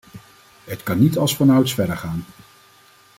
[0.63, 2.25] Het kan niet als vanouds verder gaan.